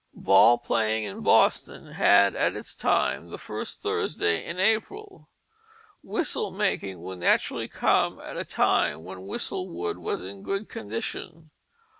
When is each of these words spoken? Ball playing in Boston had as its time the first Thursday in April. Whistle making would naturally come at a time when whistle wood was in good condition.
Ball 0.15 0.57
playing 0.57 1.03
in 1.03 1.21
Boston 1.21 1.91
had 1.91 2.35
as 2.35 2.55
its 2.55 2.75
time 2.75 3.29
the 3.29 3.37
first 3.37 3.83
Thursday 3.83 4.43
in 4.43 4.57
April. 4.59 5.29
Whistle 6.01 6.49
making 6.49 7.03
would 7.03 7.19
naturally 7.19 7.67
come 7.67 8.19
at 8.19 8.35
a 8.35 8.43
time 8.43 9.03
when 9.03 9.27
whistle 9.27 9.69
wood 9.69 9.99
was 9.99 10.23
in 10.23 10.41
good 10.41 10.69
condition. 10.69 11.51